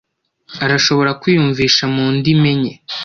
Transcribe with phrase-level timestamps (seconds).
[0.63, 2.73] Arashobora kwiyumvisha mu ndimi enye.